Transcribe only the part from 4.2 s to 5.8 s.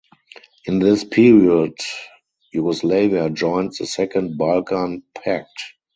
Balkan Pact.